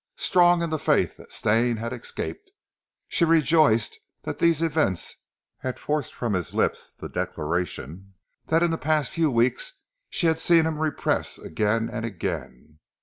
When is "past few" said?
8.79-9.29